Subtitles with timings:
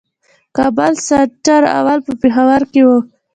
[0.57, 2.97] کابل سېنټر اول په پېښور کښي وو.